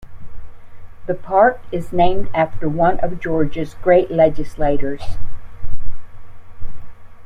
[1.05, 5.03] The park is named after one of Georgia's great legislators.